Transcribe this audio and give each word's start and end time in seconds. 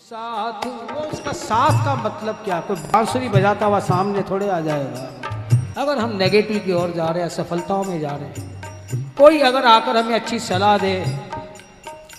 साथ 0.00 0.66
वो 0.66 1.00
उसका 1.00 1.32
साथ 1.32 1.84
का 1.84 1.94
मतलब 1.94 2.34
क्या? 2.34 2.60
कोई 2.60 2.76
बांसुरी 2.76 3.28
बजाता 3.28 3.66
हुआ 3.66 3.78
सामने 3.78 4.22
थोड़े 4.22 4.48
आ 4.48 4.60
जाएगा। 4.60 5.82
अगर 5.82 5.98
हम 5.98 6.16
नेगेटिव 6.16 6.58
की 6.58 6.72
ओर 6.72 6.90
जा 6.90 7.06
रहे 7.06 7.22
हैं 7.22 7.30
असफलताओं 7.30 7.84
में 7.84 8.00
जा 8.00 8.10
रहे 8.10 8.28
हैं, 8.28 9.12
कोई 9.18 9.40
अगर 9.40 9.66
आकर 9.66 9.96
हमें 9.96 10.14
अच्छी 10.14 10.38
सलाह 10.38 10.78
दे 10.78 10.94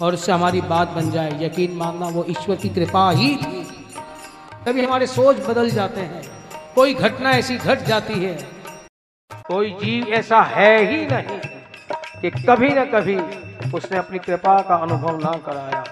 और 0.02 0.14
उससे 0.14 0.32
हमारी 0.32 0.62
बात 0.62 0.90
बन 0.90 1.10
जाए, 1.12 1.44
यकीन 1.44 1.76
मानना 1.78 2.08
वो 2.08 2.26
ईश्वर 2.30 2.56
की 2.56 2.70
कृपा 2.70 3.12
ही 3.12 3.36
थी। 3.36 3.64
तभी 4.66 4.86
हमारे 4.86 5.08
सोच 5.08 5.38
बदल 5.48 5.70
जाते 5.70 6.02
हैं। 6.02 6.22
कोई 6.76 6.94
घटना 6.94 7.32
ऐसी 7.32 7.58
घट 7.58 7.80
जाती 7.80 8.24
है। 8.24 8.38
कोई 9.48 9.72
जीव 9.72 10.14
ऐसा 10.14 10.42
है 10.42 10.78
ही 10.86 11.06
नहीं 11.06 11.40
कि 12.22 12.30
कभी 12.46 12.70
न 12.70 12.86
कभी 12.86 13.18
उसने 13.72 13.98
अपनी 13.98 14.20
कृपा 14.20 14.62
का 14.62 14.76
अनुभव 14.76 15.20
ना 15.20 15.32
कराया 15.46 15.84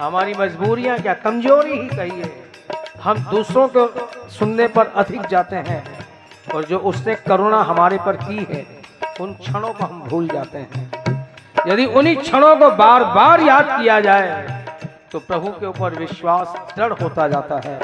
हमारी 0.00 0.34
मजबूरियाँ 0.34 0.98
क्या 0.98 1.14
कमज़ोरी 1.14 1.72
ही 1.72 1.88
कहिए 1.88 2.32
हम 3.02 3.18
दूसरों 3.30 3.66
को 3.68 3.88
सुनने 4.28 4.66
पर 4.68 4.86
अधिक 4.96 5.26
जाते 5.26 5.56
हैं 5.58 5.82
और 6.54 6.64
जो 6.64 6.78
उसने 6.78 7.14
करुणा 7.26 7.62
हमारे 7.62 7.98
पर 8.06 8.16
की 8.16 8.46
है, 8.50 8.66
उन 9.20 9.34
क्षणों 9.34 9.72
को 9.72 9.84
हम 9.84 10.00
भूल 10.00 10.28
जाते 10.28 10.58
हैं। 10.58 10.90
यदि 11.66 11.84
उन्हीं 11.86 12.16
क्षणों 12.16 12.54
को 12.56 12.70
बार 12.70 13.04
बार 13.04 13.40
याद 13.40 13.66
किया 13.70 14.00
जाए 14.00 14.64
तो 15.12 15.18
प्रभु 15.20 15.48
के 15.50 15.66
ऊपर 15.66 15.94
विश्वास 15.94 16.54
दृढ़ 16.76 16.92
होता 16.92 17.28
जाता 17.28 17.60
है। 17.64 17.78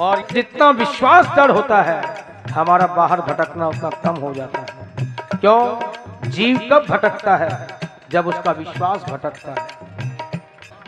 और 0.00 0.24
जितना 0.32 0.70
विश्वास 0.70 1.26
दृढ़ 1.26 1.50
होता 1.50 1.82
है, 1.82 2.02
हमारा 2.50 2.86
बाहर 2.86 3.20
भटकना 3.20 3.68
उतना 3.68 3.90
कम 4.04 4.16
हो 4.16 4.32
जाता 4.34 4.60
है। 4.60 4.66
क्यों? 5.34 6.30
जीव 6.30 6.58
कब 6.72 6.86
भटकता 6.90 7.36
है? 7.36 7.66
जब 8.10 8.26
उसका 8.26 8.52
विश्वास 8.52 9.04
भटकता 9.10 9.50
है। 9.52 9.77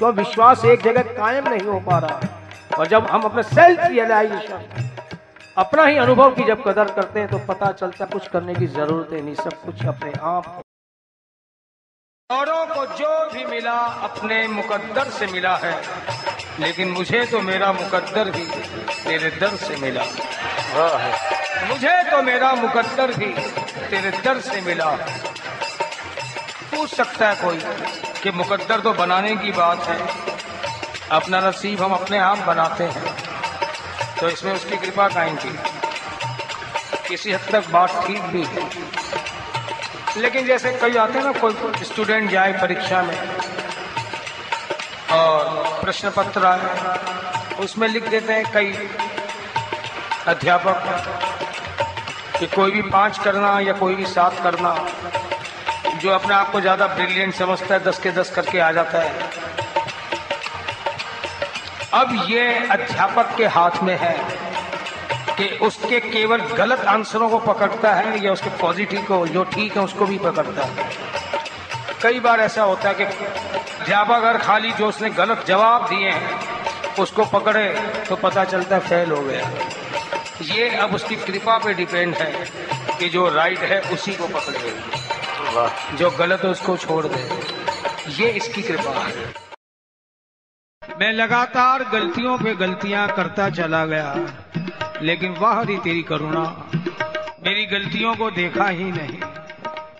तो 0.01 0.13
विश्वास 0.13 0.65
एक 0.65 0.83
जगह 0.83 1.03
कायम 1.17 1.49
नहीं 1.49 1.63
हो 1.63 1.79
पा 1.81 1.99
रहा। 1.99 2.77
और 2.79 2.87
जब 2.87 3.07
हम 3.07 3.23
अपने 3.23 3.43
सेल्फ 3.45 3.81
रियलाइजेशन 3.83 4.89
अपना 5.57 5.85
ही 5.85 5.97
अनुभव 5.99 6.31
की 6.35 6.45
जब 6.45 6.63
कदर 6.65 6.93
करते 6.93 7.21
हैं 7.21 7.29
तो 7.29 7.39
पता 7.49 7.71
चलता 7.73 8.05
कुछ 8.07 8.29
करने 8.29 8.55
की 8.55 8.67
ज़रूरत 8.69 9.13
है 9.13 9.21
नहीं, 9.23 9.35
सब 9.35 9.63
कुछ 9.63 9.85
अपने 9.87 10.13
आप 10.23 10.63
औरों 12.31 12.67
को 12.67 12.85
जो 12.97 13.31
भी 13.33 13.45
मिला, 13.45 13.73
अपने 14.09 14.47
मुकद्दर 14.49 15.09
से 15.11 15.27
मिला 15.27 15.55
है। 15.57 15.75
लेकिन 16.61 16.91
मुझे 16.91 17.25
तो 17.27 17.41
मेरा 17.41 17.73
मुकद्दर 17.73 18.31
भी 18.31 18.45
तेरे 19.05 19.31
दर 19.31 19.57
से 19.57 19.77
मिला। 19.77 20.05
मुझे 21.69 21.97
तो 22.11 22.23
मेरा 22.23 22.53
मुकद्दर 22.55 23.13
भी 23.15 23.33
तेरे 23.91 24.11
दर 24.25 24.41
से 24.41 24.61
मिला। 24.61 24.91
पूछ 26.71 26.95
सकता 26.95 27.31
है 27.31 27.35
कोई? 27.43 27.59
कि 28.23 28.31
मुकद्दर 28.31 28.81
तो 28.81 28.93
बनाने 28.93 29.37
की 29.37 29.53
बात 29.53 29.85
है। 29.85 30.09
अपना 31.11 31.41
नसीब 31.41 31.83
हम 31.83 31.93
अपने 31.93 32.19
आप 32.19 32.39
बनाते 32.39 32.85
हैं। 32.85 33.15
तो 34.21 34.29
इसमें 34.29 34.53
उसकी 34.53 34.77
कृपा 34.77 35.09
कायम 35.09 35.37
की। 35.37 35.59
किसी 37.09 37.33
हद 37.33 37.41
तक 37.53 37.69
बात 37.71 38.07
ठीक 38.07 38.23
भी 38.23 38.45
है। 38.45 38.69
लेकिन 40.17 40.47
जैसे 40.47 40.73
कई 40.73 40.97
आते 40.97 41.19
हैं 41.19 41.27
ना, 41.27 41.33
कोई 41.33 41.85
स्टूडेंट 41.85 42.31
जाए 42.31 42.53
परीक्षा 42.53 43.03
में 43.03 43.19
और 45.13 45.45
प्रश्न 45.85 46.11
पत्र 46.11 46.47
आए, 46.47 46.99
उसमें 47.57 47.89
लिख 47.89 48.09
देते 48.09 48.33
हैं 48.33 48.53
कई 48.53 48.89
अध्यापक 50.27 50.79
कि 52.39 52.47
कोई 52.47 52.71
भी 52.71 52.83
पाँच 52.83 53.19
करना 53.19 53.61
या 53.61 53.73
कोई 53.73 53.95
भी 53.95 54.07
सात 54.07 54.37
करना। 54.43 54.87
जो 56.03 56.11
अपने 56.11 56.35
आप 56.35 56.51
को 56.53 56.61
ज़्यादा 56.61 56.87
ब्रिलियंट 56.87 57.35
समझता 57.35 57.75
है, 57.75 57.83
दस 57.85 57.99
के 57.99 58.11
दस 58.11 58.31
करके 58.31 58.59
आ 58.59 58.71
जाता 58.73 58.99
है। 58.99 59.29
अब 61.95 62.15
ये 62.29 62.49
अध्यापक 62.69 63.35
के 63.37 63.47
हाथ 63.49 63.83
में 63.83 63.97
है 63.99 64.15
कि 65.37 65.49
उसके 65.59 66.01
केवल 66.01 66.41
गलत 66.57 66.85
आंसरों 66.89 67.29
को 67.31 67.39
पकड़ता 67.43 67.95
है, 67.95 68.25
या 68.25 68.33
उसके 68.33 68.51
पॉजिटिव 68.59 69.03
को, 69.03 69.27
जो 69.27 69.45
ठीक 69.47 69.77
है, 69.77 69.83
उसको 69.83 70.07
भी 70.07 70.19
पकड़ता 70.19 70.65
है। 70.65 70.89
कई 72.03 72.21
बार 72.21 72.41
ऐसा 72.41 72.63
होता 72.63 72.89
है 72.89 72.95
कि 72.95 73.05
अध्यापक 73.05 74.11
अगर 74.13 74.39
खाली, 74.39 74.73
जो 74.73 74.87
उसने 74.87 75.11
गलत 75.13 75.45
जवाब 75.47 75.89
दिए 75.89 76.11
हैं 76.11 76.39
उसको 76.99 77.25
पकड़े 77.25 77.69
तो 78.09 78.17
पता 78.19 78.45
चलता 78.45 78.77
है 78.77 78.81
फेल 78.83 79.11
हो 79.11 79.21
गया। 79.23 79.51
ये 80.47 80.69
अब 80.79 80.95
उसकी 80.95 81.17
कृपा 81.19 81.57
पे 81.59 81.75
डिपेंड 81.75 82.15
है 82.15 82.33
कि 82.99 83.09
जो 83.09 83.29
राइट 83.29 83.59
है, 83.61 83.81
उसी 83.93 84.13
को 84.13 84.27
पकड़े। 84.29 84.73
जो 85.97 86.11
गलत 86.11 86.41
है 86.45 86.51
उसको 86.51 86.77
छोड़ 86.77 87.07
दे। 87.07 87.41
ये 88.23 88.31
इसकी 88.31 88.63
कृपा 88.63 88.91
है। 88.91 89.35
मैं 91.01 91.13
लगातार 91.13 91.85
गलतियों 91.85 92.39
पे 92.39 92.55
गलतियाँ 92.55 93.09
करता 93.09 93.51
चला 93.51 93.87
गया, 93.87 94.15
लेकिन 95.03 95.33
वह 95.33 95.65
तेरी 95.65 96.03
करुणा। 96.03 96.71
मेरी 97.47 97.67
गलतियों 97.67 98.17
को 98.17 98.31
देखा 98.31 98.69
ही 98.69 98.85
नहीं। 98.85 99.23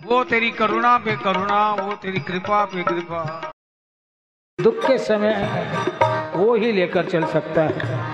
वो 0.03 0.23
तेरी 0.23 0.51
करुणा 0.51 0.97
पे 0.97 1.15
करुणा, 1.15 1.73
वो 1.73 1.95
तेरी 1.95 2.19
कृपा 2.19 2.65
पे 2.65 2.83
कृपा। 2.83 3.51
दुख 4.61 4.75
के 4.75 4.97
समय 4.97 5.33
वो 6.35 6.55
ही 6.55 6.71
लेकर 6.71 7.05
चल 7.05 7.25
सकता 7.25 7.61
है। 7.61 8.11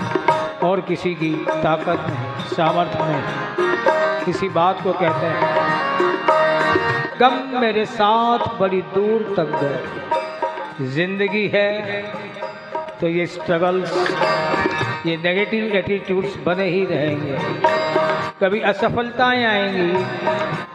और 0.57 0.81
किसी 0.81 1.15
की 1.15 1.35
ताकत 1.35 1.99
नहीं 2.09 2.43
सामर्थ्य 2.43 2.99
नहीं। 3.01 4.25
किसी 4.25 4.49
बात 4.49 4.83
को 4.83 4.93
कहते 4.93 5.25
हैं 5.25 6.16
गम 7.19 7.35
मेरे 7.53 7.85
साथ 7.85 8.39
बड़ी 8.59 8.81
दूर 8.95 9.21
तक 9.37 9.47
गए। 9.61 10.85
ज़िंदगी 10.87 11.47
है 11.47 12.01
तो 13.01 13.07
ये 13.07 13.25
स्ट्रगल्स 13.25 13.93
ये 15.05 15.15
नेगेटिव 15.17 15.75
एटीट्यूड्स 15.77 16.35
बने 16.45 16.67
ही 16.69 16.83
रहेंगे। 16.85 17.37
कभी 18.41 18.59
असफलताएँ 18.61 19.43
आएँगी, 19.45 20.03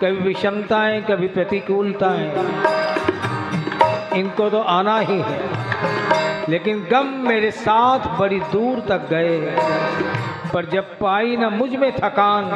कभी 0.01 0.17
विषमताएँ, 0.19 1.01
कभी 1.03 1.29
प्रतिकूलताएँ। 1.29 2.29
इनको 4.17 4.49
तो 4.51 4.61
आना 4.71 4.99
ही 5.01 5.21
है। 5.21 5.41
लेकिन 6.49 6.87
गम 6.93 7.15
मेरे 7.29 7.51
साथ 7.51 8.19
बड़ी 8.19 8.41
दूर 8.53 8.81
तक 8.89 9.09
गए। 9.11 9.39
पर 10.55 10.67
जब 10.67 10.99
पाई 10.99 11.37
ना 11.37 11.51
मुझमें 11.51 11.93
थकान 11.93 12.51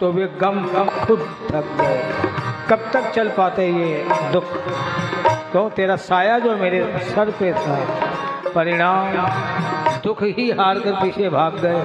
तो 0.00 0.12
वे 0.12 0.26
गम 0.40 0.64
खुद 1.04 1.28
थक 1.50 1.76
गए। 1.80 2.41
कब 2.70 2.90
तक 2.92 3.10
चल 3.10 3.28
पाते 3.28 3.66
ये 3.68 4.06
दुख? 4.32 4.44
क्यों? 5.52 5.68
तेरा 5.70 5.96
साया 5.96 6.38
जो 6.38 6.56
मेरे 6.56 6.82
सर 7.04 7.30
पे 7.30 7.52
था, 7.54 7.76
परिणाम 8.54 9.16
दुख 10.04 10.22
ही 10.22 10.50
हार 10.50 10.80
कर 10.80 10.92
पीछे 10.92 11.28
भाग 11.30 11.58
गए 11.60 11.80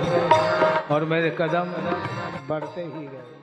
और 0.91 1.05
मेरे 1.05 1.35
कदम 1.39 1.73
बढ़ते 2.49 2.81
ही 2.81 3.07
गए। 3.07 3.36